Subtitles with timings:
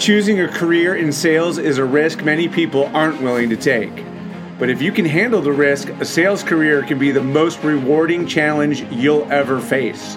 [0.00, 4.02] Choosing a career in sales is a risk many people aren't willing to take.
[4.58, 8.26] But if you can handle the risk, a sales career can be the most rewarding
[8.26, 10.16] challenge you'll ever face.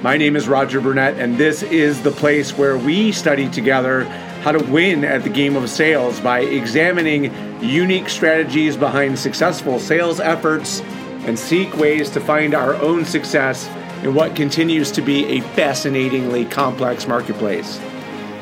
[0.00, 4.04] My name is Roger Burnett, and this is the place where we study together
[4.40, 7.24] how to win at the game of sales by examining
[7.62, 10.80] unique strategies behind successful sales efforts
[11.26, 13.68] and seek ways to find our own success
[14.02, 17.78] in what continues to be a fascinatingly complex marketplace.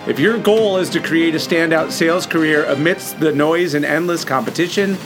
[0.09, 4.25] If your goal is to create a standout sales career amidst the noise and endless
[4.25, 4.97] competition,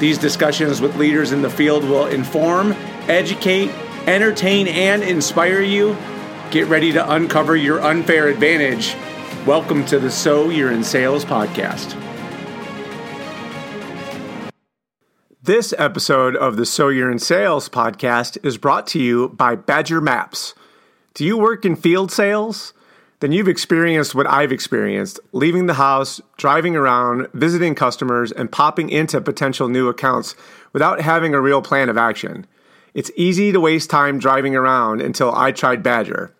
[0.00, 2.72] these discussions with leaders in the field will inform,
[3.06, 3.70] educate,
[4.08, 5.96] entertain, and inspire you.
[6.50, 8.96] Get ready to uncover your unfair advantage.
[9.46, 11.96] Welcome to the So You're in Sales podcast.
[15.40, 20.00] This episode of the So You're in Sales podcast is brought to you by Badger
[20.00, 20.56] Maps.
[21.14, 22.74] Do you work in field sales?
[23.22, 28.90] Then you've experienced what I've experienced leaving the house, driving around, visiting customers, and popping
[28.90, 30.34] into potential new accounts
[30.72, 32.48] without having a real plan of action.
[32.94, 36.34] It's easy to waste time driving around until I tried Badger.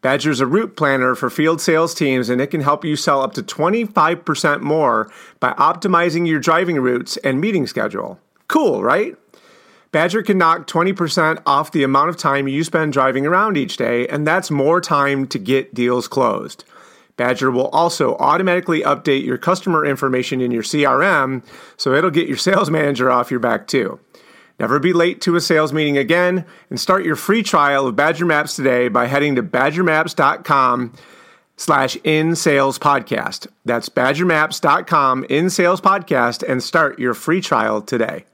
[0.00, 3.22] Badger is a route planner for field sales teams, and it can help you sell
[3.22, 8.18] up to 25% more by optimizing your driving routes and meeting schedule.
[8.48, 9.16] Cool, right?
[9.94, 14.08] Badger can knock 20% off the amount of time you spend driving around each day,
[14.08, 16.64] and that's more time to get deals closed.
[17.16, 21.44] Badger will also automatically update your customer information in your CRM,
[21.76, 24.00] so it'll get your sales manager off your back too.
[24.58, 28.26] Never be late to a sales meeting again, and start your free trial of Badger
[28.26, 30.92] Maps today by heading to badgermaps.com
[31.56, 33.46] slash in sales podcast.
[33.64, 38.24] That's badgermaps.com in sales podcast and start your free trial today.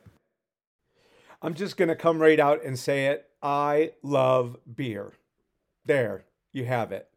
[1.42, 3.26] I'm just going to come right out and say it.
[3.42, 5.14] I love beer.
[5.86, 7.08] There, you have it.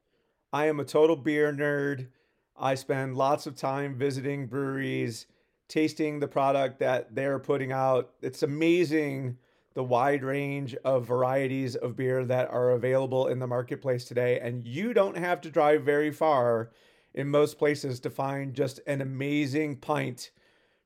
[0.54, 2.08] I am a total beer nerd.
[2.56, 5.26] I spend lots of time visiting breweries,
[5.68, 8.14] tasting the product that they're putting out.
[8.22, 9.38] It's amazing
[9.74, 14.40] the wide range of varieties of beer that are available in the marketplace today.
[14.40, 16.72] And you don't have to drive very far
[17.14, 20.32] in most places to find just an amazing pint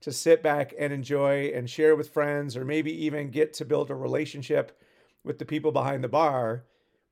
[0.02, 3.90] to sit back and enjoy and share with friends, or maybe even get to build
[3.90, 4.80] a relationship
[5.24, 6.64] with the people behind the bar.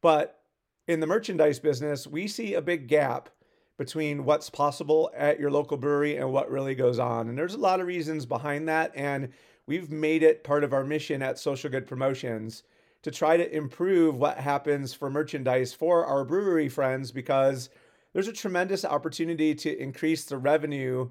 [0.02, 0.40] But
[0.88, 3.30] in the merchandise business, we see a big gap
[3.78, 7.28] between what's possible at your local brewery and what really goes on.
[7.28, 8.92] And there's a lot of reasons behind that.
[8.96, 9.30] And
[9.68, 12.64] we've made it part of our mission at Social Good Promotions
[13.02, 17.70] to try to improve what happens for merchandise for our brewery friends because
[18.14, 21.10] there's a tremendous opportunity to increase the revenue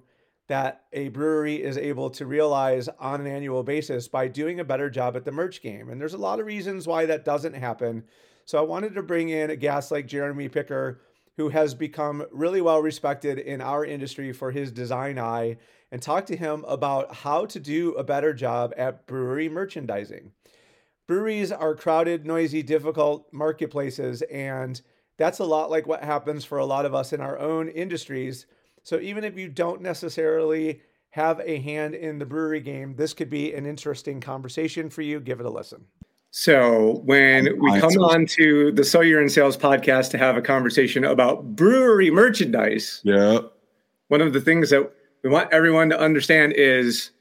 [0.49, 4.91] that a brewery is able to realize on an annual basis by doing a better
[4.91, 5.89] job at the merch game.
[5.89, 8.05] And there's a lot of reasons why that doesn't happen.
[8.45, 11.01] So I wanted to bring in a guest like Jeremy Picker,
[11.39, 15.57] who has become really well respected in our industry for his design eye,
[15.91, 20.33] and talk to him about how to do a better job at brewery merchandising.
[21.07, 24.81] Breweries are crowded, noisy, difficult marketplaces, and
[25.17, 28.47] that's a lot like what happens for a lot of us in our own industries
[28.85, 30.81] so even if you don't necessarily
[31.11, 35.21] have a hand in the brewery game, this could be an interesting conversation for you.
[35.21, 35.87] Give it a listen.
[36.31, 40.43] So when we come on to the So You're in Sales podcast to have a
[40.43, 43.39] conversation about brewery merchandise, yeah,
[44.09, 47.13] one of the things that we want everyone to understand is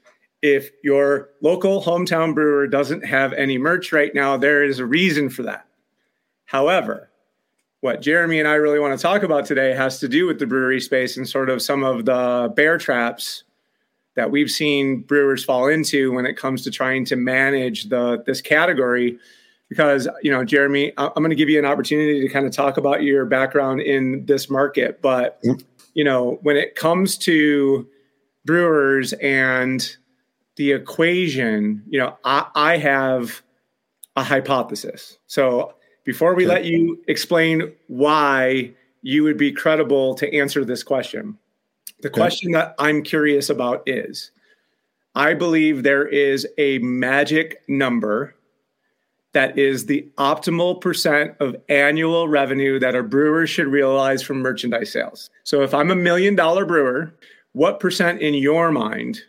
[0.42, 5.30] if your local hometown brewer doesn't have any merch right now, there is a reason
[5.30, 5.66] for that.
[6.44, 7.10] However,
[7.84, 10.46] what Jeremy and I really want to talk about today has to do with the
[10.46, 13.44] brewery space and sort of some of the bear traps
[14.16, 18.40] that we've seen brewers fall into when it comes to trying to manage the this
[18.40, 19.18] category.
[19.68, 22.78] Because you know Jeremy I'm going to give you an opportunity to kind of talk
[22.78, 25.60] about your background in this market but mm-hmm.
[25.92, 27.86] you know when it comes to
[28.46, 29.94] brewers and
[30.56, 33.42] the equation you know I, I have
[34.16, 35.18] a hypothesis.
[35.26, 38.72] So before we let you explain why
[39.02, 41.38] you would be credible to answer this question,
[42.00, 44.30] the question that I'm curious about is
[45.14, 48.34] I believe there is a magic number
[49.32, 54.92] that is the optimal percent of annual revenue that a brewer should realize from merchandise
[54.92, 55.30] sales.
[55.42, 57.14] So if I'm a million dollar brewer,
[57.52, 59.20] what percent in your mind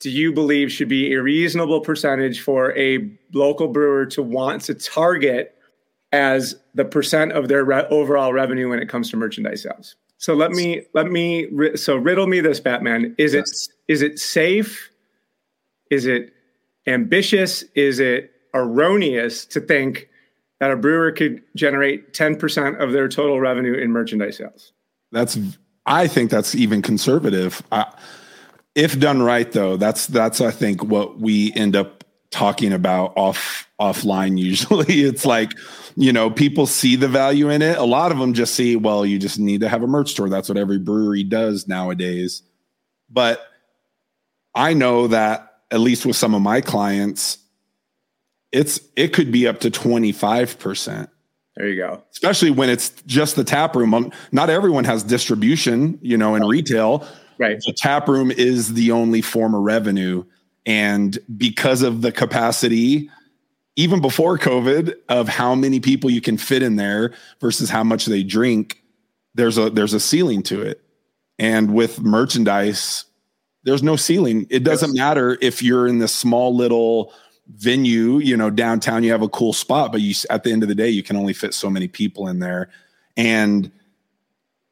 [0.00, 4.74] do you believe should be a reasonable percentage for a local brewer to want to
[4.74, 5.57] target
[6.12, 9.96] as the percent of their re- overall revenue when it comes to merchandise sales.
[10.16, 13.14] So let me let me so riddle me this, Batman.
[13.18, 13.68] Is yes.
[13.86, 14.90] it is it safe?
[15.90, 16.32] Is it
[16.86, 17.62] ambitious?
[17.74, 20.08] Is it erroneous to think
[20.58, 24.72] that a brewer could generate ten percent of their total revenue in merchandise sales?
[25.12, 25.38] That's
[25.86, 27.62] I think that's even conservative.
[28.74, 33.67] If done right, though, that's that's I think what we end up talking about off
[33.80, 34.38] offline.
[34.38, 35.52] Usually, it's like
[35.96, 37.78] you know people see the value in it.
[37.78, 40.28] A lot of them just see, well, you just need to have a merch store.
[40.28, 42.42] That's what every brewery does nowadays.
[43.10, 43.46] But
[44.54, 47.38] I know that at least with some of my clients,
[48.52, 51.10] it's it could be up to twenty five percent
[51.58, 52.00] there you go.
[52.12, 53.92] Especially when it's just the tap room.
[53.92, 57.04] Um, not everyone has distribution, you know, in retail.
[57.36, 57.60] Right.
[57.66, 60.24] The tap room is the only form of revenue.
[60.66, 63.10] And because of the capacity,
[63.78, 68.06] even before COVID, of how many people you can fit in there versus how much
[68.06, 68.82] they drink,
[69.34, 70.82] there's a there's a ceiling to it.
[71.38, 73.04] And with merchandise,
[73.62, 74.48] there's no ceiling.
[74.50, 74.98] It doesn't yes.
[74.98, 77.12] matter if you're in this small little
[77.46, 80.68] venue, you know, downtown, you have a cool spot, but you at the end of
[80.68, 82.70] the day, you can only fit so many people in there.
[83.16, 83.70] And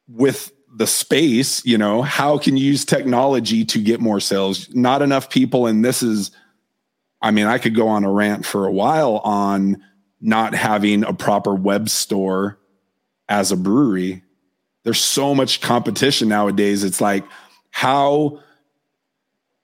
[0.09, 4.67] with the space, you know, how can you use technology to get more sales?
[4.75, 6.31] Not enough people, and this is,
[7.21, 9.83] I mean, I could go on a rant for a while on
[10.21, 12.59] not having a proper web store
[13.29, 14.23] as a brewery.
[14.83, 16.83] There's so much competition nowadays.
[16.83, 17.25] It's like,
[17.71, 18.39] how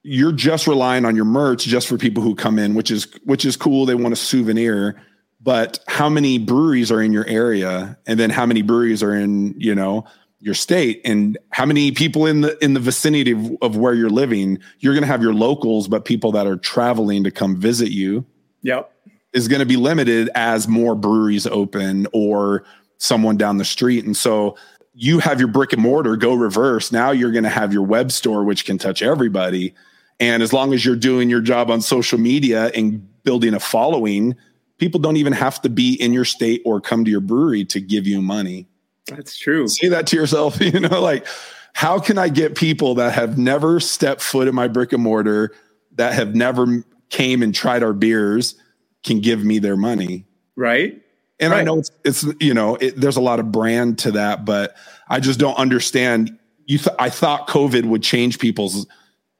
[0.04, 3.44] you're just relying on your merch just for people who come in, which is which
[3.44, 3.86] is cool.
[3.86, 5.00] They want a souvenir,
[5.40, 9.54] but how many breweries are in your area, and then how many breweries are in
[9.58, 10.04] you know
[10.44, 14.10] your state, and how many people in the in the vicinity of, of where you're
[14.10, 14.58] living?
[14.78, 18.24] You're going to have your locals, but people that are traveling to come visit you.
[18.62, 18.92] Yep,
[19.32, 22.64] is going to be limited as more breweries open or
[22.98, 24.56] someone down the street, and so
[24.92, 26.92] you have your brick and mortar go reverse.
[26.92, 29.74] Now you're going to have your web store, which can touch everybody
[30.20, 34.36] and as long as you're doing your job on social media and building a following,
[34.78, 37.80] people don't even have to be in your state or come to your brewery to
[37.80, 38.68] give you money.
[39.06, 39.68] That's true.
[39.68, 41.26] Say that to yourself, you know, like
[41.74, 45.52] how can I get people that have never stepped foot in my brick and mortar,
[45.96, 48.54] that have never came and tried our beers,
[49.02, 50.26] can give me their money?
[50.56, 51.02] Right.
[51.40, 51.60] And right.
[51.60, 54.76] I know it's, it's you know, it, there's a lot of brand to that, but
[55.08, 56.38] I just don't understand.
[56.66, 58.86] You, th- I thought COVID would change people's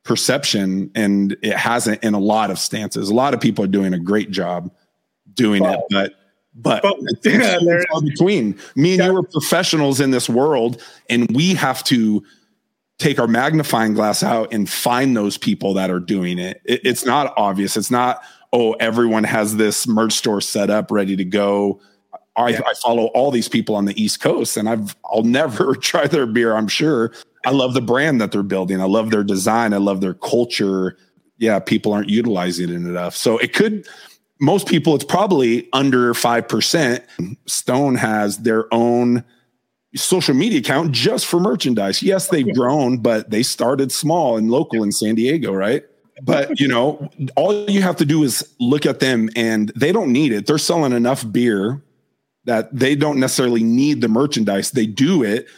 [0.03, 3.09] perception and it hasn't in a lot of stances.
[3.09, 4.71] A lot of people are doing a great job
[5.33, 6.13] doing well, it, but
[6.55, 7.59] but, but yeah,
[8.03, 9.07] between me and yeah.
[9.07, 12.25] you are professionals in this world and we have to
[12.99, 16.61] take our magnifying glass out and find those people that are doing it.
[16.65, 17.77] it it's not obvious.
[17.77, 18.23] It's not,
[18.53, 21.81] oh, everyone has this merch store set up ready to go.
[22.37, 22.61] I, yeah.
[22.67, 26.27] I, follow all these people on the East Coast, and I've I'll never try their
[26.27, 26.57] beer.
[26.57, 27.13] I'm sure,
[27.47, 28.81] I love the brand that they're building.
[28.81, 29.73] I love their design.
[29.73, 30.97] I love their culture.
[31.39, 33.15] Yeah, people aren't utilizing it enough.
[33.15, 33.87] So it could,
[34.41, 37.37] most people, it's probably under 5%.
[37.47, 39.25] Stone has their own
[39.95, 42.03] social media account just for merchandise.
[42.03, 45.85] Yes, they've grown, but they started small and local in San Diego, right?
[46.23, 50.13] But you know, all you have to do is look at them and they don't
[50.13, 50.47] need it.
[50.47, 51.83] They're selling enough beer
[52.45, 54.73] that they don't necessarily need the merchandise.
[54.73, 55.49] They do it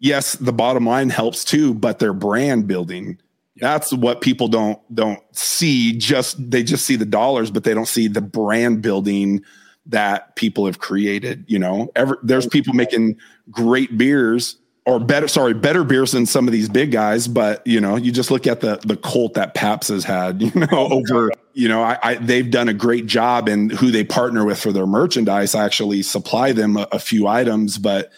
[0.00, 3.18] yes, the bottom line helps too, but their brand building.
[3.56, 5.92] That's what people don't don't see.
[5.92, 9.42] Just they just see the dollars, but they don't see the brand building
[9.86, 11.44] that people have created.
[11.48, 13.16] You know, Ever, there's people making
[13.50, 17.28] great beers or better, sorry, better beers than some of these big guys.
[17.28, 20.40] But you know, you just look at the the cult that Pabst has had.
[20.54, 24.04] You know, over you know, I, I they've done a great job in who they
[24.04, 25.54] partner with for their merchandise.
[25.54, 28.10] I actually supply them a, a few items, but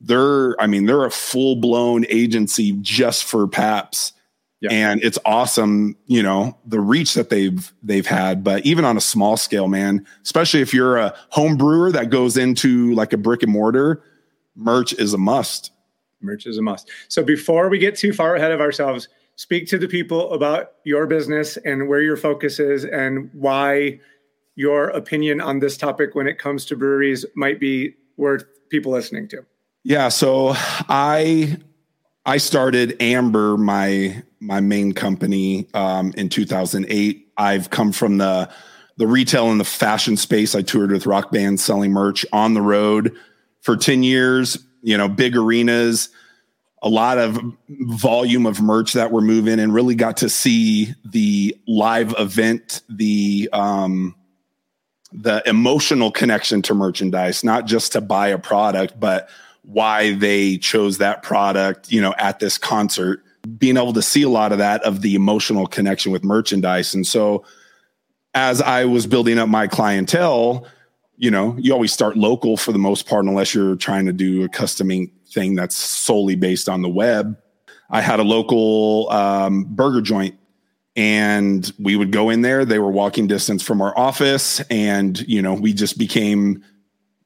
[0.00, 4.14] they're, I mean, they're a full blown agency just for Pabst.
[4.60, 4.72] Yeah.
[4.72, 8.44] And it's awesome, you know, the reach that they've they've had.
[8.44, 12.36] But even on a small scale, man, especially if you're a home brewer that goes
[12.36, 14.02] into like a brick and mortar,
[14.54, 15.72] merch is a must.
[16.20, 16.90] Merch is a must.
[17.08, 21.06] So before we get too far ahead of ourselves, speak to the people about your
[21.06, 23.98] business and where your focus is and why
[24.56, 29.26] your opinion on this topic when it comes to breweries might be worth people listening
[29.28, 29.46] to.
[29.82, 31.56] Yeah, so I
[32.30, 37.28] I started Amber, my my main company, um, in 2008.
[37.36, 38.48] I've come from the
[38.98, 40.54] the retail and the fashion space.
[40.54, 43.16] I toured with rock bands selling merch on the road
[43.62, 44.64] for 10 years.
[44.80, 46.10] You know, big arenas,
[46.80, 51.58] a lot of volume of merch that we're moving, and really got to see the
[51.66, 54.14] live event, the um,
[55.12, 59.28] the emotional connection to merchandise, not just to buy a product, but
[59.62, 63.22] why they chose that product, you know, at this concert,
[63.58, 66.94] being able to see a lot of that of the emotional connection with merchandise.
[66.94, 67.44] And so
[68.34, 70.66] as I was building up my clientele,
[71.16, 74.44] you know, you always start local for the most part, unless you're trying to do
[74.44, 77.36] a custom ink thing that's solely based on the web.
[77.90, 80.38] I had a local um, burger joint
[80.96, 82.64] and we would go in there.
[82.64, 86.64] They were walking distance from our office and, you know, we just became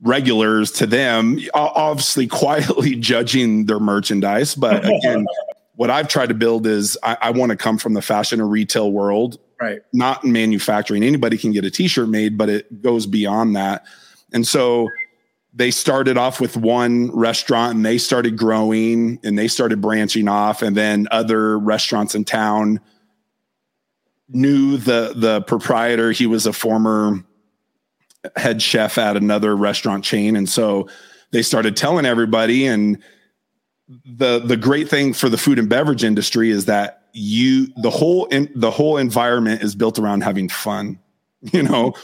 [0.04, 4.54] regulars to them, obviously quietly judging their merchandise.
[4.54, 5.26] But again,
[5.74, 8.50] what I've tried to build is I, I want to come from the fashion and
[8.50, 9.80] retail world, right?
[9.92, 11.02] Not in manufacturing.
[11.02, 13.84] Anybody can get a t-shirt made, but it goes beyond that.
[14.32, 14.88] And so
[15.54, 20.62] they started off with one restaurant and they started growing and they started branching off
[20.62, 22.80] and then other restaurants in town
[24.28, 27.22] knew the the proprietor he was a former
[28.36, 30.36] head chef at another restaurant chain.
[30.36, 30.88] And so
[31.30, 32.66] they started telling everybody.
[32.66, 33.02] And
[33.88, 38.26] the the great thing for the food and beverage industry is that you the whole
[38.26, 40.98] in, the whole environment is built around having fun
[41.52, 41.94] you know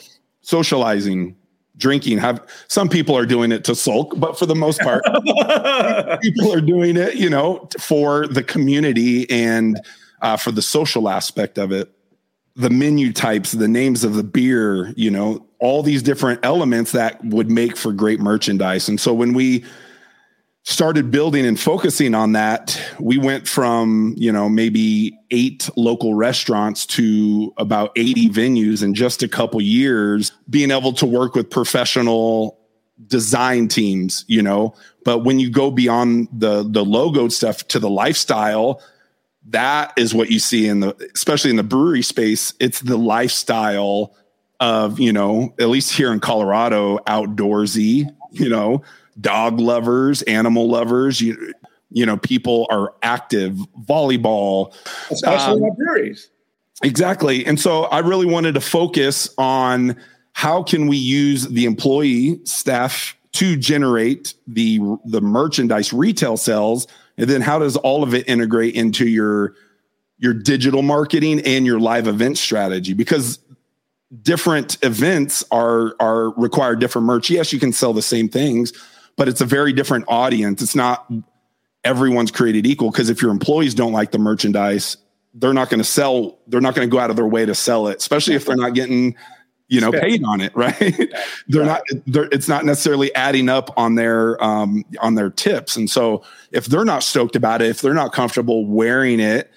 [0.42, 1.36] socializing
[1.76, 5.02] drinking have some people are doing it to sulk but for the most part
[6.22, 9.80] people are doing it you know for the community and
[10.20, 11.90] uh, for the social aspect of it
[12.60, 17.22] the menu types the names of the beer you know all these different elements that
[17.24, 19.64] would make for great merchandise and so when we
[20.62, 26.84] started building and focusing on that, we went from, you know, maybe eight local restaurants
[26.84, 32.58] to about 80 venues in just a couple years, being able to work with professional
[33.06, 34.74] design teams, you know.
[35.04, 38.82] But when you go beyond the the logo stuff to the lifestyle,
[39.48, 44.14] that is what you see in the especially in the brewery space, it's the lifestyle
[44.60, 48.82] of, you know, at least here in Colorado, outdoorsy, you know,
[49.20, 51.20] dog lovers, animal lovers.
[51.20, 51.52] You,
[51.90, 54.74] you know, people are active, volleyball,
[55.10, 56.30] especially um, breweries.
[56.82, 57.44] Exactly.
[57.44, 59.96] And so I really wanted to focus on
[60.32, 66.86] how can we use the employee staff to generate the the merchandise retail sales
[67.20, 69.54] and then how does all of it integrate into your
[70.18, 73.38] your digital marketing and your live event strategy because
[74.22, 78.72] different events are are require different merch yes you can sell the same things
[79.20, 80.62] but it's a very different audience.
[80.62, 81.06] It's not
[81.84, 84.96] everyone's created equal because if your employees don't like the merchandise,
[85.34, 86.38] they're not going to sell.
[86.46, 88.56] They're not going to go out of their way to sell it, especially if they're
[88.56, 89.14] not getting,
[89.70, 90.52] you know, paid on it.
[90.60, 91.10] Right?
[91.48, 91.82] they're not.
[92.06, 95.76] They're, it's not necessarily adding up on their um, on their tips.
[95.76, 99.50] And so, if they're not stoked about it, if they're not comfortable wearing it,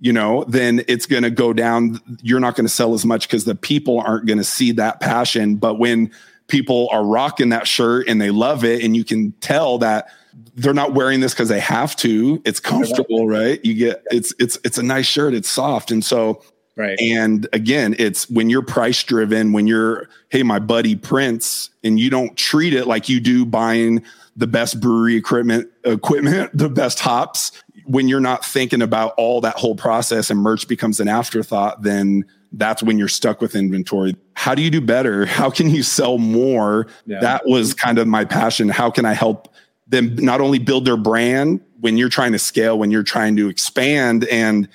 [0.00, 2.00] you know, then it's going to go down.
[2.20, 5.00] You're not going to sell as much because the people aren't going to see that
[5.00, 5.56] passion.
[5.56, 6.10] But when
[6.48, 10.08] people are rocking that shirt and they love it and you can tell that
[10.56, 14.58] they're not wearing this because they have to it's comfortable right you get it's it's
[14.64, 16.42] it's a nice shirt it's soft and so
[16.76, 21.98] right and again it's when you're price driven when you're hey my buddy prince and
[21.98, 24.02] you don't treat it like you do buying
[24.36, 27.52] the best brewery equipment equipment the best hops
[27.86, 32.24] when you're not thinking about all that whole process and merch becomes an afterthought then
[32.52, 34.16] that's when you're stuck with inventory.
[34.34, 35.26] How do you do better?
[35.26, 36.86] How can you sell more?
[37.06, 37.20] Yeah.
[37.20, 38.68] That was kind of my passion.
[38.68, 39.54] How can I help
[39.86, 43.48] them not only build their brand when you're trying to scale, when you're trying to
[43.48, 44.68] expand and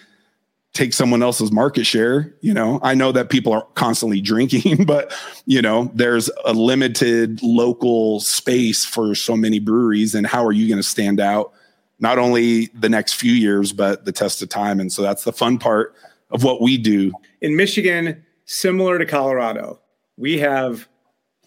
[0.76, 2.36] take someone else's market share?
[2.42, 5.12] You know, I know that people are constantly drinking, but
[5.46, 10.14] you know, there's a limited local space for so many breweries.
[10.14, 11.52] And how are you going to stand out?
[12.00, 14.80] Not only the next few years, but the test of time.
[14.80, 15.96] And so that's the fun part
[16.30, 17.14] of what we do.
[17.42, 19.80] In Michigan, similar to Colorado,
[20.18, 20.90] we have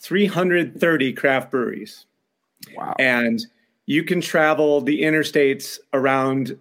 [0.01, 2.07] 330 craft breweries.
[2.75, 2.95] Wow.
[2.99, 3.45] And
[3.87, 6.59] you can travel the interstates around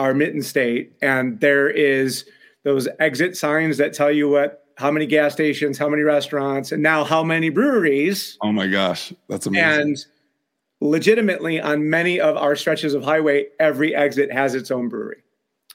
[0.00, 2.24] our mitten state, and there is
[2.64, 6.82] those exit signs that tell you what how many gas stations, how many restaurants, and
[6.82, 8.38] now how many breweries.
[8.40, 9.80] Oh my gosh, that's amazing.
[9.80, 10.06] And
[10.80, 15.22] legitimately, on many of our stretches of highway, every exit has its own brewery,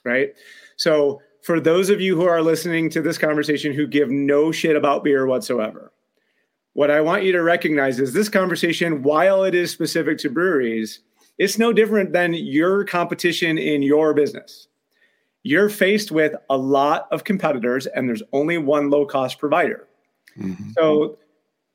[0.04, 0.34] right?
[0.76, 4.74] So for those of you who are listening to this conversation who give no shit
[4.74, 5.92] about beer whatsoever,
[6.72, 10.98] what I want you to recognize is this conversation, while it is specific to breweries,
[11.38, 14.68] it's no different than your competition in your business.
[15.42, 19.86] You're faced with a lot of competitors, and there's only one low cost provider.
[20.38, 20.70] Mm-hmm.
[20.76, 21.18] So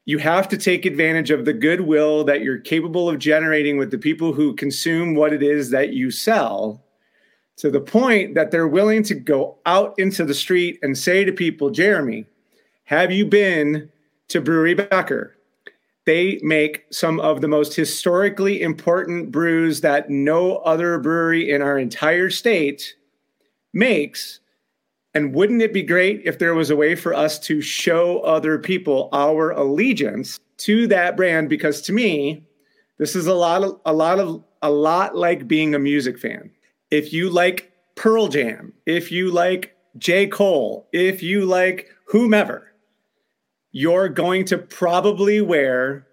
[0.05, 3.97] you have to take advantage of the goodwill that you're capable of generating with the
[3.97, 6.83] people who consume what it is that you sell
[7.57, 11.31] to the point that they're willing to go out into the street and say to
[11.31, 12.25] people, Jeremy,
[12.85, 13.89] have you been
[14.29, 15.37] to Brewery Becker?
[16.11, 21.79] They make some of the most historically important brews that no other brewery in our
[21.79, 22.97] entire state
[23.71, 24.41] makes.
[25.13, 28.59] And wouldn't it be great if there was a way for us to show other
[28.59, 31.47] people our allegiance to that brand?
[31.47, 32.43] Because to me,
[32.97, 36.51] this is a lot of a lot of a lot like being a music fan.
[36.89, 40.27] If you like Pearl Jam, if you like J.
[40.27, 42.70] Cole, if you like whomever,
[43.71, 46.07] you're going to probably wear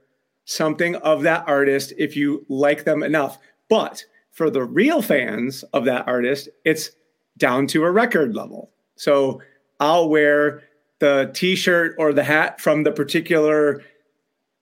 [0.44, 3.38] something of that artist if you like them enough.
[3.68, 6.90] But for the real fans of that artist, it's
[7.36, 8.70] down to a record level.
[8.96, 9.42] So
[9.80, 10.62] I'll wear
[11.00, 13.82] the t shirt or the hat from the particular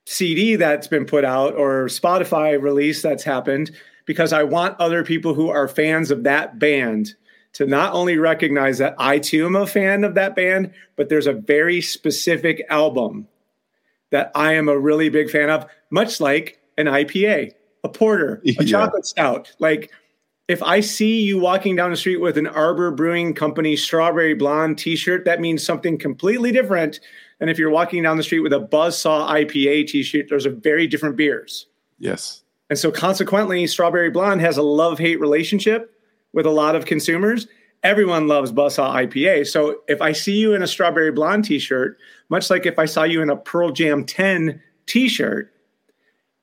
[0.06, 3.70] CD that's been put out or Spotify release that's happened
[4.06, 7.14] because I want other people who are fans of that band
[7.56, 11.26] to not only recognize that I too am a fan of that band, but there's
[11.26, 13.26] a very specific album
[14.10, 18.50] that I am a really big fan of, much like an IPA, a porter, a
[18.50, 18.62] yeah.
[18.62, 19.56] chocolate stout.
[19.58, 19.90] Like
[20.48, 24.76] if I see you walking down the street with an Arbor Brewing Company strawberry blonde
[24.76, 27.00] t-shirt, that means something completely different
[27.38, 30.26] than if you're walking down the street with a Buzzsaw IPA t-shirt.
[30.28, 31.68] Those are very different beers.
[31.98, 32.42] Yes.
[32.68, 35.95] And so consequently, strawberry blonde has a love-hate relationship
[36.32, 37.46] with a lot of consumers.
[37.82, 39.46] Everyone loves Buzzsaw IPA.
[39.46, 43.04] So if I see you in a strawberry blonde t-shirt, much like if I saw
[43.04, 45.52] you in a Pearl Jam 10 t-shirt,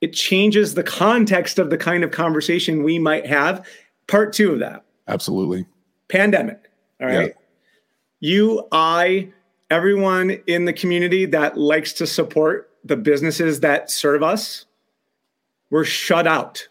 [0.00, 3.66] it changes the context of the kind of conversation we might have
[4.06, 4.84] part two of that.
[5.08, 5.66] Absolutely.
[6.08, 6.70] Pandemic.
[7.00, 7.28] All right.
[7.28, 7.32] Yeah.
[8.20, 9.32] You, I,
[9.70, 14.66] everyone in the community that likes to support the businesses that serve us,
[15.70, 16.68] we're shut out,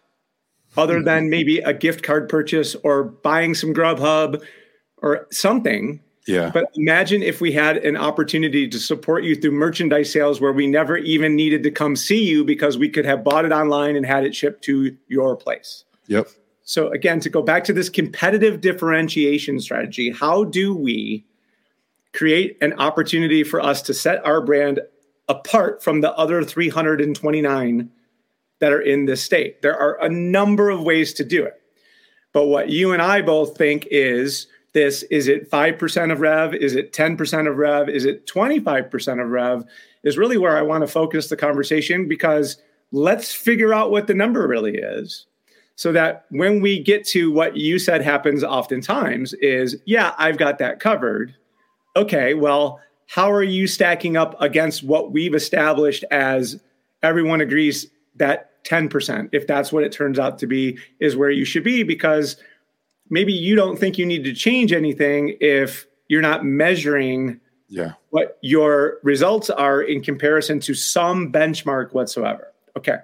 [0.77, 1.05] other mm-hmm.
[1.05, 4.43] than maybe a gift card purchase or buying some Grubhub
[4.97, 5.99] or something.
[6.27, 6.51] Yeah.
[6.53, 10.67] But imagine if we had an opportunity to support you through merchandise sales where we
[10.67, 14.05] never even needed to come see you because we could have bought it online and
[14.05, 15.83] had it shipped to your place.
[16.07, 16.27] Yep.
[16.63, 21.25] So, again, to go back to this competitive differentiation strategy, how do we
[22.13, 24.79] create an opportunity for us to set our brand
[25.27, 27.89] apart from the other 329
[28.63, 29.62] that are in this state?
[29.62, 31.62] There are a number of ways to do it.
[32.32, 36.54] But what you and I both think is this is it 5% of rev?
[36.54, 37.89] Is it 10% of rev?
[37.89, 39.65] Is it 25% of rev?
[40.06, 42.56] Is really where I want to focus the conversation because
[42.93, 45.26] let's figure out what the number really is
[45.76, 50.60] so that when we get to what you said happens oftentimes is yeah i've got
[50.60, 51.34] that covered
[51.95, 56.62] okay well how are you stacking up against what we've established as
[57.02, 61.43] everyone agrees that 10% if that's what it turns out to be is where you
[61.43, 62.38] should be because
[63.10, 67.93] maybe you don't think you need to change anything if you're not measuring yeah.
[68.12, 72.97] what your results are in comparison to some benchmark whatsoever okay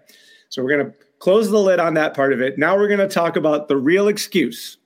[0.50, 2.58] so we're going to close the lid on that part of it.
[2.58, 4.78] Now we're going to talk about the real excuse.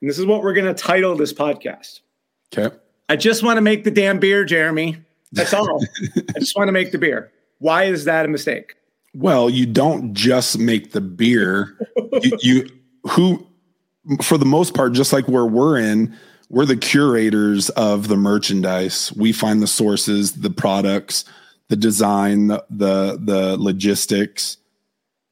[0.00, 2.00] And this is what we're going to title this podcast.
[2.56, 2.74] Okay.
[3.08, 4.98] I just want to make the damn beer, Jeremy.
[5.32, 5.82] That's all.
[6.16, 7.32] I just want to make the beer.
[7.58, 8.76] Why is that a mistake?
[9.16, 11.76] Well, you don't just make the beer.
[12.22, 12.68] you, you
[13.04, 13.46] who
[14.22, 16.16] for the most part just like where we're in,
[16.48, 19.12] we're the curators of the merchandise.
[19.16, 21.24] We find the sources, the products,
[21.68, 24.58] the design, the the, the logistics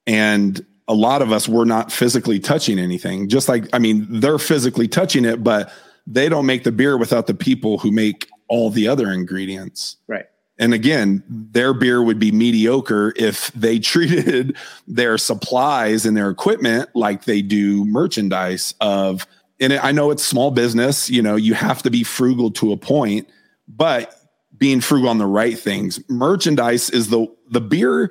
[0.07, 3.29] and a lot of us were not physically touching anything.
[3.29, 5.73] Just like, I mean, they're physically touching it, but
[6.07, 9.97] they don't make the beer without the people who make all the other ingredients.
[10.07, 10.27] Right.
[10.59, 16.91] And again, their beer would be mediocre if they treated their supplies and their equipment
[16.95, 19.27] like they do merchandise of
[19.61, 22.77] and I know it's small business, you know, you have to be frugal to a
[22.77, 23.29] point,
[23.69, 24.15] but
[24.59, 26.01] being frugal on the right things.
[26.09, 28.11] Merchandise is the the beer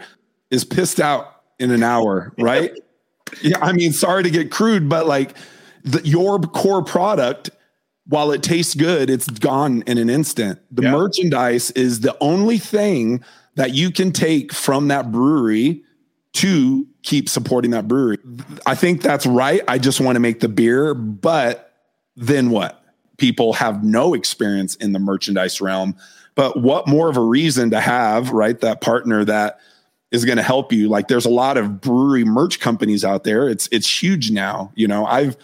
[0.52, 2.72] is pissed out in an hour, right?
[3.42, 5.36] yeah, I mean, sorry to get crude, but like
[5.84, 7.50] the, your core product,
[8.06, 10.60] while it tastes good, it's gone in an instant.
[10.72, 10.92] The yeah.
[10.92, 13.24] merchandise is the only thing
[13.56, 15.84] that you can take from that brewery
[16.34, 18.18] to keep supporting that brewery.
[18.66, 19.62] I think that's right.
[19.68, 21.74] I just want to make the beer, but
[22.16, 22.84] then what?
[23.18, 25.96] People have no experience in the merchandise realm.
[26.36, 28.60] But what more of a reason to have, right?
[28.60, 29.60] That partner that
[30.12, 30.90] is going to help you.
[30.90, 33.48] Like there's a lot of brewery merch companies out there.
[33.48, 34.72] It's it's huge now.
[34.76, 35.38] You know, I've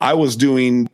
[0.00, 0.88] I was doing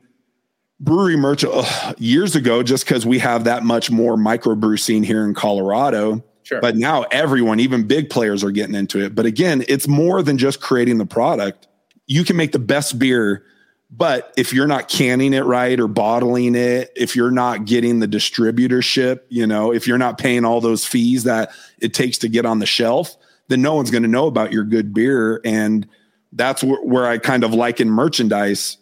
[0.83, 5.25] brewery merch uh, years ago just because we have that much more microbrew scene here
[5.25, 6.23] in Colorado.
[6.43, 6.61] Sure.
[6.61, 9.15] But now everyone, even big players, are getting into it.
[9.15, 11.69] But again, it's more than just creating the product.
[12.07, 13.45] You can make the best beer,
[13.91, 18.09] but if you're not canning it right or bottling it, if you're not getting the
[18.09, 22.45] distributorship, you know, if you're not paying all those fees that it takes to get
[22.45, 23.17] on the shelf,
[23.49, 25.41] then no one's going to know about your good beer.
[25.45, 25.87] And
[26.33, 28.79] that's wh- where I kind of liken merchandise.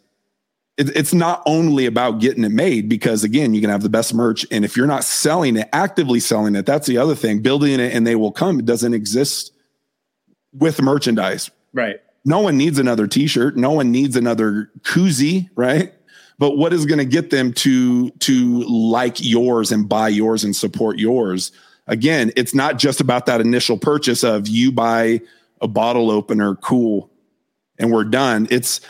[0.80, 4.14] It, it's not only about getting it made because again, you can have the best
[4.14, 4.46] merch.
[4.50, 7.42] And if you're not selling it, actively selling it, that's the other thing.
[7.42, 8.58] Building it and they will come.
[8.58, 9.52] It doesn't exist
[10.54, 11.50] with merchandise.
[11.74, 12.00] Right.
[12.24, 13.58] No one needs another t-shirt.
[13.58, 15.92] No one needs another koozie, right?
[16.38, 20.56] But what is going to get them to to like yours and buy yours and
[20.56, 21.52] support yours?
[21.86, 25.20] Again, it's not just about that initial purchase of you buy
[25.60, 27.10] a bottle opener, cool,
[27.78, 28.48] and we're done.
[28.50, 28.80] It's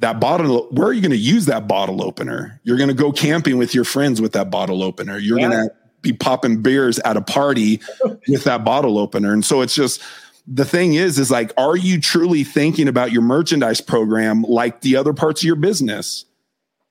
[0.00, 2.60] that bottle where are you going to use that bottle opener?
[2.64, 5.18] You're going to go camping with your friends with that bottle opener.
[5.18, 5.48] You're yeah.
[5.48, 7.80] going to be popping beers at a party
[8.28, 9.32] with that bottle opener.
[9.32, 10.02] And so it's just
[10.46, 14.96] the thing is is like are you truly thinking about your merchandise program like the
[14.96, 16.24] other parts of your business?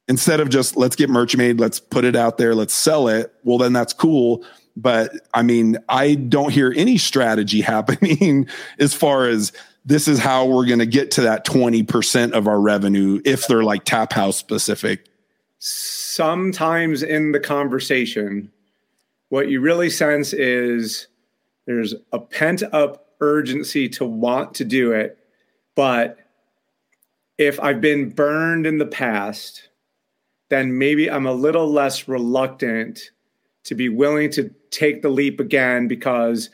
[0.07, 3.33] Instead of just let's get merch made let's put it out there let's sell it.
[3.43, 4.45] Well then that's cool.
[4.77, 9.51] But i mean i don't hear any strategy happening as far as
[9.89, 13.63] this is how we're going to get to that 20% of our revenue if they're
[13.63, 15.08] like tap house specific.
[15.58, 18.52] Sometimes in the conversation
[19.30, 21.08] what you really sense is
[21.65, 25.17] there's a pent up urgency to want to do it
[25.75, 26.17] but
[27.38, 29.69] if i've been burned in the past
[30.49, 33.12] then maybe i'm a little less reluctant
[33.65, 36.49] to be willing to take the leap again because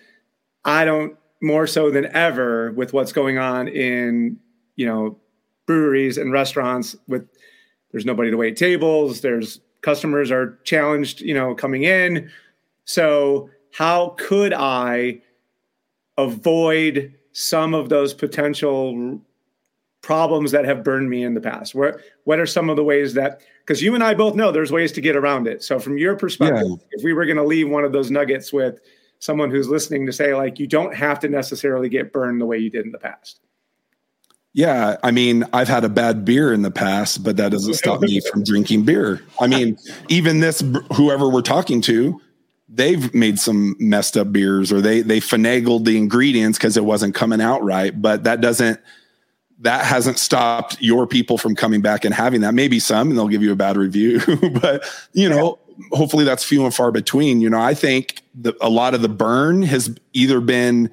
[0.66, 4.38] i don't more so than ever with what's going on in
[4.76, 5.18] you know
[5.66, 7.28] breweries and restaurants with
[7.92, 12.30] there's nobody to wait tables there's customers are challenged you know coming in.
[12.86, 15.22] So how could i
[16.18, 19.20] avoid some of those potential
[20.02, 21.76] problems that have burned me in the past?
[21.76, 24.72] Where what are some of the ways that because you and i both know there's
[24.72, 25.64] ways to get around it.
[25.64, 26.76] So from your perspective yeah.
[26.92, 28.80] if we were going to leave one of those nuggets with
[29.26, 32.58] someone who's listening to say like you don't have to necessarily get burned the way
[32.58, 33.40] you did in the past.
[34.54, 38.00] Yeah i mean i've had a bad beer in the past but that doesn't stop
[38.00, 39.22] me from drinking beer.
[39.40, 42.22] I mean even this whoever we're talking to
[42.70, 47.16] they've made some messed up beers or they they finagled the ingredients because it wasn't
[47.16, 48.80] coming out right but that doesn't
[49.60, 52.54] that hasn't stopped your people from coming back and having that.
[52.54, 54.22] Maybe some and they'll give you a bad review
[54.62, 55.60] but you know
[55.92, 57.42] hopefully that's few and far between.
[57.42, 60.90] You know, I think the, a lot of the burn has either been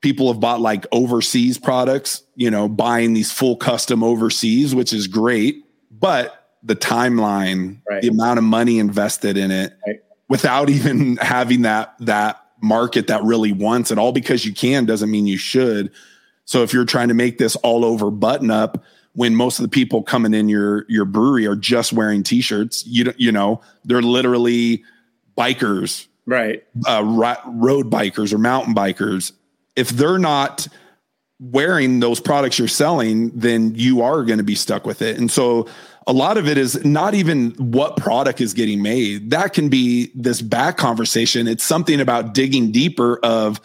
[0.00, 5.06] people have bought like overseas products, you know, buying these full custom overseas, which is
[5.06, 8.02] great, but the timeline, right.
[8.02, 10.00] the amount of money invested in it right.
[10.28, 15.10] without even having that that market that really wants it all because you can doesn't
[15.10, 15.90] mean you should.
[16.44, 19.68] So if you're trying to make this all over button up, when most of the
[19.68, 24.02] people coming in your your brewery are just wearing t-shirts you don't you know they're
[24.02, 24.84] literally
[25.36, 26.64] bikers right.
[26.86, 29.32] uh, road bikers or mountain bikers.
[29.76, 30.66] If they're not
[31.38, 35.18] wearing those products you're selling then you are going to be stuck with it.
[35.18, 35.66] And so
[36.06, 39.30] a lot of it is not even what product is getting made.
[39.30, 41.48] That can be this back conversation.
[41.48, 43.60] It's something about digging deeper of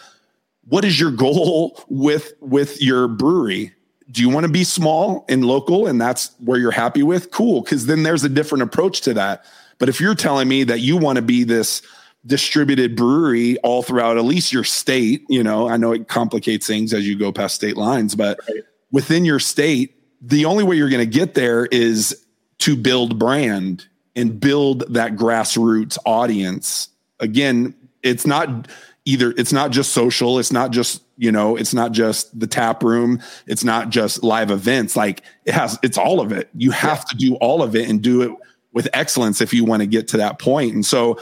[0.63, 3.73] what is your goal with with your brewery
[4.15, 7.31] do you want to be small and local and that's where you're happy with?
[7.31, 9.45] Cool because then there's a different approach to that.
[9.77, 11.81] But if you're telling me that you want to be this
[12.25, 16.91] distributed brewery all throughout at least your state you know i know it complicates things
[16.91, 18.63] as you go past state lines but right.
[18.91, 22.25] within your state the only way you're going to get there is
[22.57, 26.89] to build brand and build that grassroots audience.
[27.19, 28.67] Again it's not
[29.05, 32.83] either it's not just social it's not just you know it's not just the tap
[32.83, 36.49] room it's not just live events like it has it's all of it.
[36.53, 37.03] You have yeah.
[37.03, 38.31] to do all of it and do it
[38.73, 40.73] with excellence if you want to get to that point.
[40.73, 41.19] And so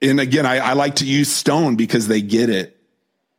[0.00, 2.72] and again I, I like to use stone because they get it.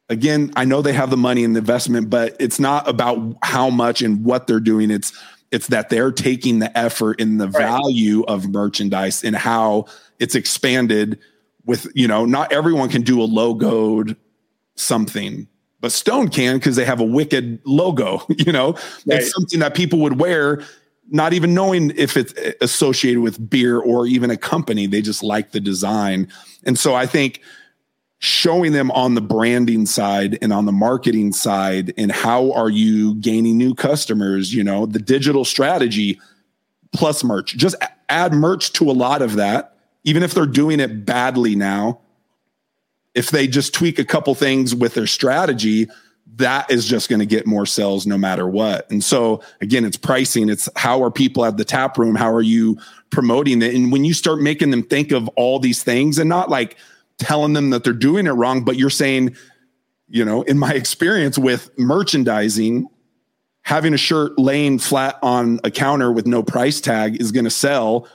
[0.09, 3.69] Again i know they have the money and the investment but it's not about how
[3.69, 4.91] much and what they're doing.
[4.91, 5.13] It's
[5.51, 7.63] it's that they're taking the effort and the right.
[7.63, 9.85] value of merchandise and how
[10.19, 11.19] it's expanded
[11.65, 14.15] with you know not everyone can do a logoed
[14.75, 15.47] something
[15.79, 18.73] but stone can because they have a wicked logo you know?
[19.05, 19.19] Right.
[19.19, 20.63] it's something that people would wear
[21.09, 24.87] not even knowing if it's eh, associated with beer or even a company.
[24.87, 26.27] They just like the design.
[26.65, 27.41] And so i think
[28.19, 33.13] showing them on the branding side and on the marketing side and how are you
[33.15, 36.19] gaining new customers you know the digital strategy
[36.93, 37.55] plus merch.
[37.55, 37.75] Just
[38.09, 41.99] add merch to a lot of that even if they're doing it badly now,
[43.17, 45.87] if they just tweak a couple things with their strategy,
[46.35, 48.89] that is just going to get more sales no matter what.
[48.91, 50.49] And so again, it's pricing.
[50.49, 52.13] It's how are people at the tap room?
[52.13, 52.77] How are you
[53.09, 53.73] promoting it?
[53.73, 56.77] And when you start making them think of all these things and not like
[57.17, 59.35] telling them that they're doing it wrong, but you're saying,
[60.07, 62.87] you know, in my experience with merchandising,
[63.63, 67.49] having a shirt laying flat on a counter with no price tag is going to
[67.49, 68.07] sell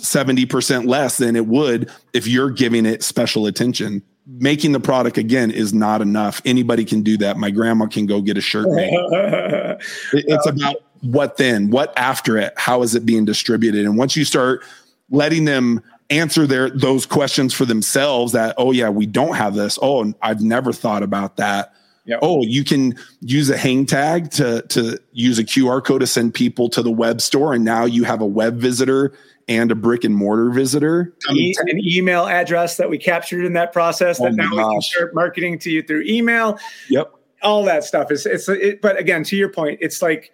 [0.00, 4.02] 70% less than it would if you're giving it special attention.
[4.28, 6.42] Making the product again is not enough.
[6.44, 7.38] Anybody can do that.
[7.38, 8.92] My grandma can go get a shirt made.
[10.12, 13.86] it's about what then, what after it, how is it being distributed?
[13.86, 14.62] And once you start
[15.10, 19.78] letting them answer their those questions for themselves that oh yeah we don't have this
[19.82, 21.74] oh i've never thought about that
[22.08, 22.20] Yep.
[22.22, 26.32] Oh, you can use a hang tag to to use a QR code to send
[26.32, 29.12] people to the web store, and now you have a web visitor
[29.48, 31.14] and a brick and mortar visitor.
[31.30, 34.66] E- an email address that we captured in that process oh that oh now gosh.
[34.66, 36.58] we can start marketing to you through email.
[36.90, 37.12] Yep.
[37.42, 40.32] All that stuff is it's it, but again to your point, it's like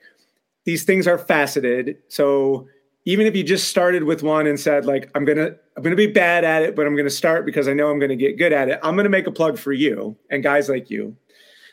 [0.64, 1.96] these things are faceted.
[2.09, 2.66] So
[3.05, 6.07] even if you just started with one and said like I'm gonna I'm gonna be
[6.07, 8.68] bad at it, but I'm gonna start because I know I'm gonna get good at
[8.68, 8.81] it.
[8.83, 11.16] I'm gonna make a plug for you and guys like you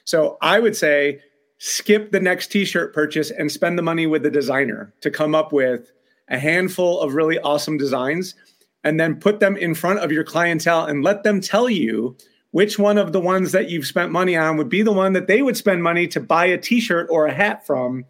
[0.05, 1.21] so I would say
[1.57, 5.53] skip the next t-shirt purchase and spend the money with the designer to come up
[5.53, 5.91] with
[6.31, 8.33] a handful of really awesome designs
[8.83, 12.17] and then put them in front of your clientele and let them tell you
[12.51, 15.27] which one of the ones that you've spent money on would be the one that
[15.27, 18.05] they would spend money to buy a t-shirt or a hat from.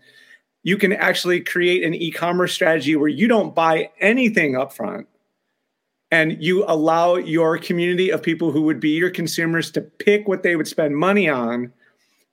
[0.64, 5.08] You can actually create an e-commerce strategy where you don't buy anything up front
[6.12, 10.44] and you allow your community of people who would be your consumers to pick what
[10.44, 11.72] they would spend money on.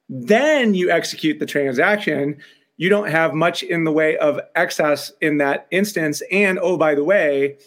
[0.09, 2.39] Then you execute the transaction,
[2.79, 6.23] you don't have much in the way of excess in that instance.
[6.31, 7.59] And oh, by the way,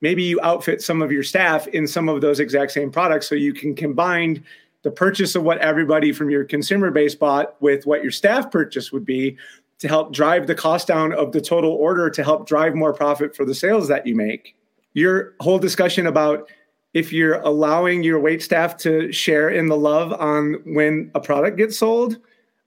[0.00, 3.34] maybe you outfit some of your staff in some of those exact same products so
[3.34, 4.44] you can combine
[4.82, 8.92] the purchase of what everybody from your consumer base bought with what your staff purchase
[8.92, 9.36] would be
[9.78, 13.34] to help drive the cost down of the total order to help drive more profit
[13.34, 14.54] for the sales that you make.
[14.92, 16.50] Your whole discussion about
[16.94, 21.56] if you're allowing your wait staff to share in the love on when a product
[21.56, 22.18] gets sold,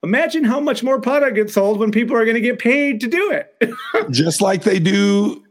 [0.02, 3.06] imagine how much more product gets sold when people are going to get paid to
[3.08, 3.72] do it.
[4.10, 5.42] Just like they do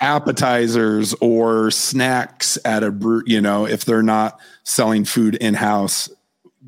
[0.00, 6.10] appetizers or snacks at a brew, you know, if they're not selling food in house,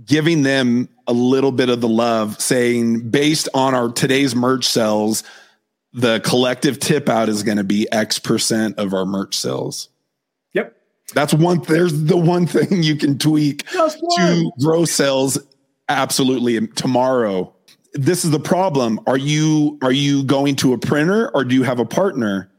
[0.05, 5.23] giving them a little bit of the love, saying based on our today's merch sales,
[5.93, 9.89] the collective tip out is going to be X percent of our merch sales.
[10.53, 10.77] Yep.
[11.15, 11.63] That's one.
[11.63, 15.39] There's the one thing you can tweak to grow sales.
[15.89, 17.53] Absolutely tomorrow.
[17.93, 19.01] This is the problem.
[19.07, 22.51] Are you are you going to a printer or do you have a partner?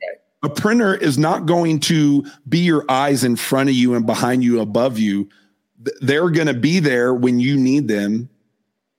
[0.44, 4.44] A printer is not going to be your eyes in front of you and behind
[4.44, 5.30] you, above you.
[6.02, 8.30] They're going to be there when you need them,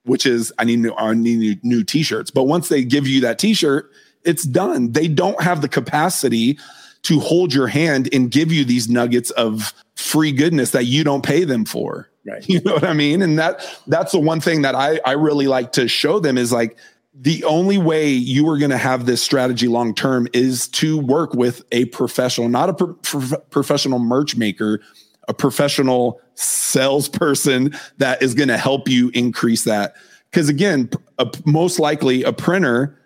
[0.05, 2.31] which is I need new I need new, new t-shirts.
[2.31, 3.91] But once they give you that t-shirt,
[4.25, 4.93] it's done.
[4.93, 6.59] They don't have the capacity
[7.03, 11.25] to hold your hand and give you these nuggets of free goodness that you don't
[11.25, 12.11] pay them for.
[12.29, 12.45] Right.
[12.49, 13.23] You know what I mean?
[13.23, 16.53] And that that's the one thing that I I really like to show them is
[16.53, 16.77] like
[17.15, 21.35] the only way you are going to have this strategy long term is to work
[21.35, 24.81] with a professional, not a pro- pro- professional merch maker,
[25.27, 29.95] a professional salesperson that is going to help you increase that.
[30.31, 32.99] Because again, a, most likely a printer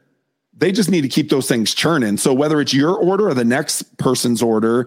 [0.63, 2.17] they just need to keep those things churning.
[2.17, 4.87] So whether it's your order or the next person's order,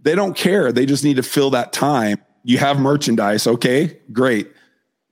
[0.00, 0.72] they don't care.
[0.72, 2.20] They just need to fill that time.
[2.44, 3.98] You have merchandise, okay?
[4.12, 4.50] Great.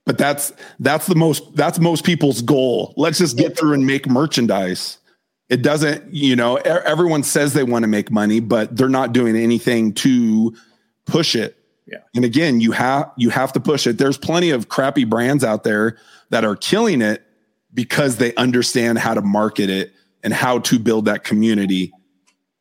[0.05, 2.93] But that's that's the most that's most people's goal.
[2.97, 4.97] Let's just get through and make merchandise.
[5.49, 9.35] It doesn't, you know, everyone says they want to make money, but they're not doing
[9.35, 10.55] anything to
[11.05, 11.57] push it.
[11.85, 11.99] Yeah.
[12.15, 13.97] And again, you have you have to push it.
[13.97, 15.97] There's plenty of crappy brands out there
[16.29, 17.23] that are killing it
[17.73, 21.91] because they understand how to market it and how to build that community.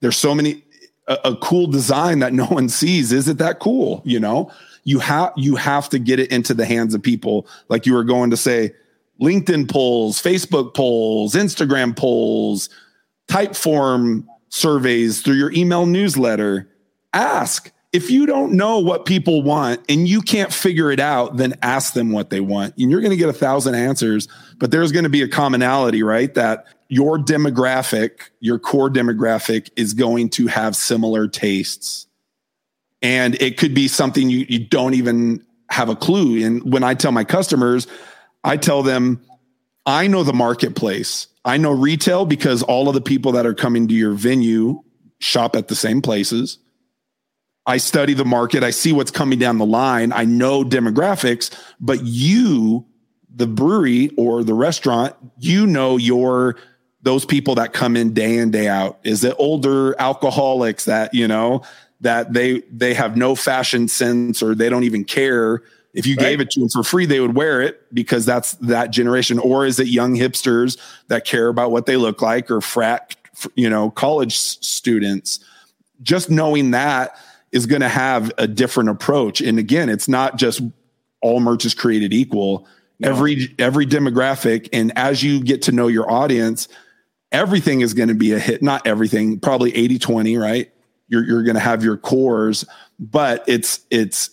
[0.00, 0.64] There's so many
[1.10, 3.12] a, a cool design that no one sees.
[3.12, 4.00] Is it that cool?
[4.04, 4.50] You know,
[4.84, 7.46] you have you have to get it into the hands of people.
[7.68, 8.72] Like you were going to say,
[9.20, 12.70] LinkedIn polls, Facebook polls, Instagram polls,
[13.28, 16.68] Typeform surveys through your email newsletter.
[17.12, 21.54] Ask if you don't know what people want and you can't figure it out, then
[21.62, 22.74] ask them what they want.
[22.78, 26.02] And you're going to get a thousand answers, but there's going to be a commonality,
[26.02, 26.32] right?
[26.34, 32.08] That your demographic, your core demographic is going to have similar tastes.
[33.00, 36.44] And it could be something you, you don't even have a clue.
[36.44, 37.86] And when I tell my customers,
[38.42, 39.22] I tell them,
[39.86, 41.28] I know the marketplace.
[41.44, 44.82] I know retail because all of the people that are coming to your venue
[45.20, 46.58] shop at the same places.
[47.66, 48.64] I study the market.
[48.64, 50.12] I see what's coming down the line.
[50.12, 52.84] I know demographics, but you,
[53.32, 56.56] the brewery or the restaurant, you know your
[57.02, 58.98] those people that come in day in day out.
[59.04, 61.62] Is it older alcoholics that you know
[62.00, 66.24] that they they have no fashion sense or they don't even care if you right.
[66.24, 69.66] gave it to them for free they would wear it because that's that generation or
[69.66, 73.16] is it young hipsters that care about what they look like or frat
[73.56, 75.40] you know college students
[76.02, 77.16] just knowing that
[77.52, 79.40] is going to have a different approach.
[79.40, 80.62] And again, it's not just
[81.20, 82.66] all merch is created equal.
[82.98, 83.10] No.
[83.10, 86.68] Every every demographic, and as you get to know your audience,
[87.32, 88.62] everything is going to be a hit.
[88.62, 90.72] Not everything, probably 80 20, right?
[91.08, 92.64] You're, you're going to have your cores,
[92.98, 94.30] but it's, it's,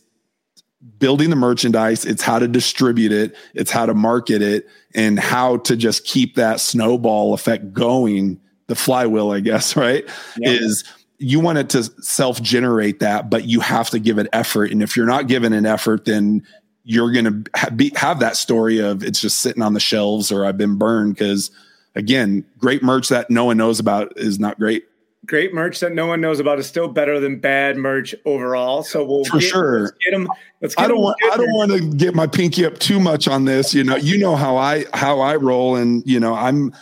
[0.99, 5.57] building the merchandise it's how to distribute it it's how to market it and how
[5.57, 10.05] to just keep that snowball effect going the flywheel i guess right
[10.37, 10.49] yeah.
[10.49, 10.83] is
[11.17, 14.81] you want it to self generate that but you have to give it effort and
[14.81, 16.43] if you're not giving an effort then
[16.83, 20.45] you're going to ha- have that story of it's just sitting on the shelves or
[20.45, 21.51] i've been burned because
[21.97, 24.85] again, great merch that no one knows about is not great.
[25.25, 28.83] Great merch that no one knows about is still better than bad merch overall.
[28.83, 30.29] So we'll for get, sure let's get them.
[30.61, 31.17] Let's get I don't want.
[31.33, 33.73] I don't want to get my pinky up too much on this.
[33.73, 36.73] You know, you know how I how I roll, and you know I'm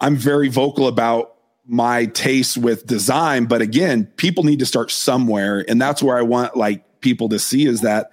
[0.00, 1.34] I'm very vocal about
[1.66, 3.46] my taste with design.
[3.46, 7.40] But again, people need to start somewhere, and that's where I want like people to
[7.40, 8.10] see is that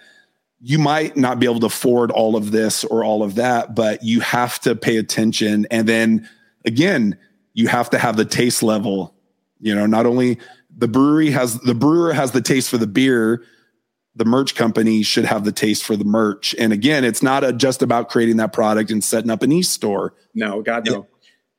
[0.62, 4.04] you might not be able to afford all of this or all of that, but
[4.04, 5.66] you have to pay attention.
[5.72, 6.30] And then
[6.66, 7.18] again,
[7.54, 9.16] you have to have the taste level.
[9.60, 10.38] You know, not only
[10.76, 13.44] the brewery has the brewer has the taste for the beer,
[14.16, 16.54] the merch company should have the taste for the merch.
[16.60, 19.64] And again, it's not a, just about creating that product and setting up an e
[19.64, 20.14] store.
[20.36, 21.08] No, God no.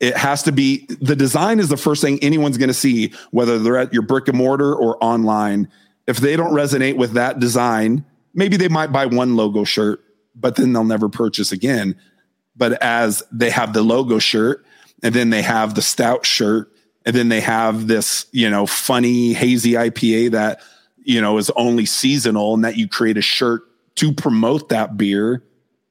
[0.01, 3.13] It, it has to be the design is the first thing anyone's going to see,
[3.31, 5.69] whether they're at your brick and mortar or online.
[6.07, 10.03] If they don't resonate with that design, maybe they might buy one logo shirt,
[10.35, 11.97] but then they'll never purchase again.
[12.57, 14.65] But as they have the logo shirt
[15.03, 16.71] and then they have the stout shirt
[17.05, 20.61] and then they have this, you know, funny hazy IPA that,
[21.05, 23.63] you know, is only seasonal and that you create a shirt
[23.97, 25.43] to promote that beer,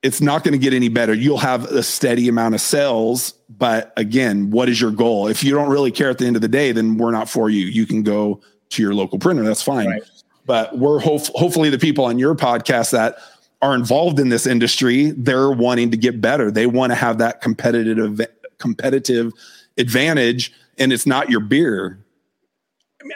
[0.01, 1.13] it's not going to get any better.
[1.13, 5.27] You'll have a steady amount of sales, but again, what is your goal?
[5.27, 7.49] If you don't really care at the end of the day, then we're not for
[7.49, 7.65] you.
[7.65, 9.43] You can go to your local printer.
[9.43, 9.88] That's fine.
[9.88, 10.04] Right
[10.45, 13.17] but we're hope- hopefully the people on your podcast that
[13.62, 17.41] are involved in this industry they're wanting to get better they want to have that
[17.41, 18.19] competitive
[18.58, 19.32] competitive
[19.77, 21.99] advantage and it's not your beer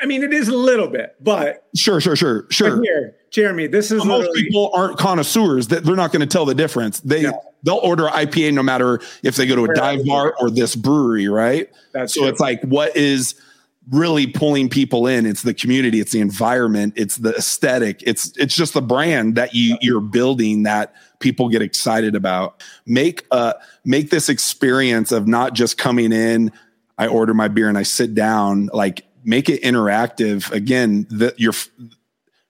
[0.02, 2.82] I mean, it is a little bit, but sure, sure, sure, sure.
[2.82, 5.68] Here, Jeremy, this is most people aren't connoisseurs.
[5.68, 7.00] That they're not going to tell the difference.
[7.02, 7.42] They no.
[7.64, 11.28] they'll order IPA no matter if they go to a dive bar or this brewery,
[11.28, 11.70] right?
[11.92, 12.30] That's so true.
[12.30, 13.36] it's like, what is
[13.92, 15.26] really pulling people in.
[15.26, 19.54] It's the community it's the environment it's the aesthetic it's it's just the brand that
[19.54, 22.64] you you're building that people get excited about.
[22.86, 26.52] Make uh make this experience of not just coming in
[26.98, 30.52] i order my beer and i sit down like make it interactive.
[30.52, 31.54] Again that you're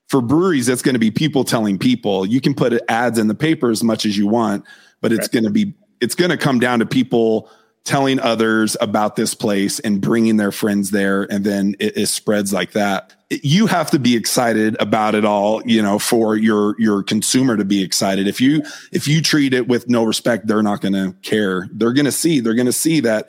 [0.08, 2.26] for breweries it's going to be people telling people.
[2.26, 4.64] You can put ads in the paper as much as you want
[5.02, 5.32] but it's right.
[5.34, 7.50] going to be it's going to come down to people
[7.86, 11.24] telling others about this place and bringing their friends there.
[11.32, 13.16] And then it, it, spreads like that.
[13.30, 17.66] You have to be excited about it all you know for your your consumer to
[17.66, 18.28] be excited.
[18.28, 21.68] If you if you treat it with no respect they're not going to care.
[21.72, 23.28] They're going to see they're going to see that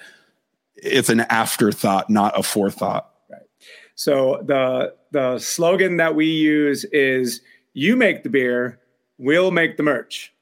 [0.74, 3.10] it's an afterthought not a forethought.
[3.30, 3.42] Right.
[3.94, 7.40] So the the slogan that we use is
[7.72, 8.80] you make the beer
[9.18, 10.32] we'll make the merch.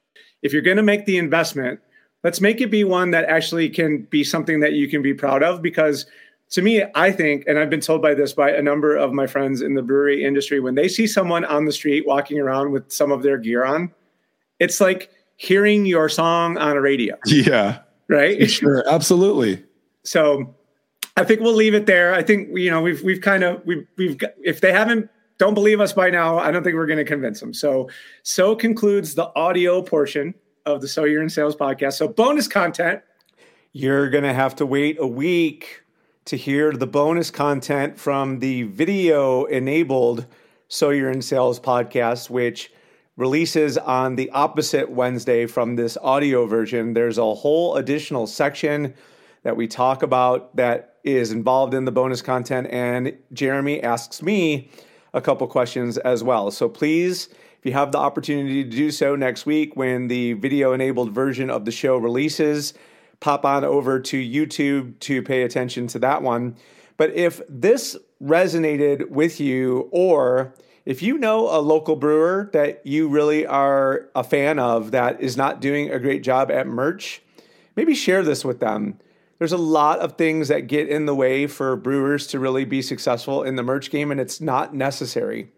[0.42, 1.80] If you're going to make the investment
[2.24, 5.42] let's make it be one that actually can be something that you can be proud
[5.42, 6.06] of because
[6.50, 9.26] to me i think and i've been told by this by a number of my
[9.26, 12.90] friends in the brewery industry when they see someone on the street walking around with
[12.90, 13.92] some of their gear on
[14.58, 17.16] it's like hearing your song on a radio.
[17.26, 17.80] Yeah.
[18.08, 18.50] Right?
[18.50, 18.84] Sure.
[18.88, 19.62] Absolutely.
[20.02, 20.54] So
[21.16, 22.12] i think we'll leave it there.
[22.12, 25.08] I think you know we've we've kind of we've we've got, if they haven't
[25.38, 27.54] don't believe us by now i don't think we're going to convince them.
[27.54, 27.88] So
[28.22, 30.34] so concludes the audio portion
[30.66, 31.94] of the So You're in Sales podcast.
[31.94, 33.02] So, bonus content.
[33.72, 35.82] You're going to have to wait a week
[36.26, 40.26] to hear the bonus content from the video enabled
[40.68, 42.72] So You're in Sales podcast, which
[43.16, 46.94] releases on the opposite Wednesday from this audio version.
[46.94, 48.94] There's a whole additional section
[49.42, 54.70] that we talk about that is involved in the bonus content, and Jeremy asks me
[55.12, 56.50] a couple questions as well.
[56.50, 57.28] So please
[57.64, 61.48] if you have the opportunity to do so next week when the video enabled version
[61.48, 62.74] of the show releases,
[63.20, 66.56] pop on over to YouTube to pay attention to that one.
[66.98, 70.52] But if this resonated with you, or
[70.84, 75.34] if you know a local brewer that you really are a fan of that is
[75.34, 77.22] not doing a great job at merch,
[77.76, 79.00] maybe share this with them.
[79.38, 82.82] There's a lot of things that get in the way for brewers to really be
[82.82, 85.50] successful in the merch game, and it's not necessary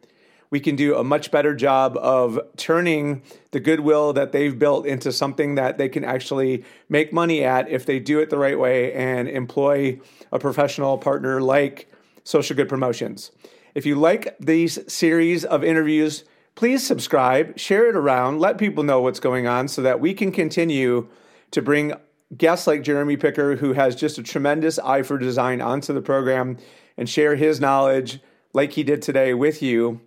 [0.50, 5.12] we can do a much better job of turning the goodwill that they've built into
[5.12, 8.92] something that they can actually make money at if they do it the right way
[8.92, 9.98] and employ
[10.32, 11.90] a professional partner like
[12.24, 13.30] Social Good Promotions.
[13.74, 16.24] If you like these series of interviews,
[16.54, 20.32] please subscribe, share it around, let people know what's going on so that we can
[20.32, 21.08] continue
[21.50, 21.92] to bring
[22.36, 26.56] guests like Jeremy Picker, who has just a tremendous eye for design, onto the program
[26.96, 28.20] and share his knowledge
[28.52, 30.00] like he did today with you.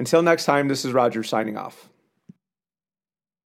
[0.00, 1.90] Until next time, this is Roger signing off.